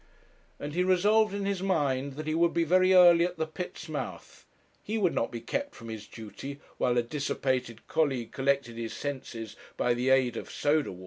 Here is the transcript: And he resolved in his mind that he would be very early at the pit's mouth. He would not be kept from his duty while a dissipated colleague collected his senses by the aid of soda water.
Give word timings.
And 0.59 0.73
he 0.73 0.83
resolved 0.83 1.31
in 1.31 1.45
his 1.45 1.61
mind 1.61 2.13
that 2.15 2.25
he 2.25 2.33
would 2.33 2.55
be 2.55 2.63
very 2.63 2.91
early 2.91 3.23
at 3.23 3.37
the 3.37 3.45
pit's 3.45 3.87
mouth. 3.87 4.47
He 4.81 4.97
would 4.97 5.13
not 5.13 5.29
be 5.31 5.41
kept 5.41 5.75
from 5.75 5.89
his 5.89 6.07
duty 6.07 6.59
while 6.79 6.97
a 6.97 7.03
dissipated 7.03 7.87
colleague 7.87 8.31
collected 8.31 8.77
his 8.77 8.93
senses 8.93 9.55
by 9.77 9.93
the 9.93 10.09
aid 10.09 10.37
of 10.37 10.49
soda 10.49 10.91
water. 10.91 10.99